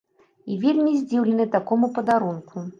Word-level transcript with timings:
І 0.53 0.57
вельмі 0.63 0.95
здзіўлены 1.03 1.47
такому 1.59 1.93
падарунку. 1.99 2.69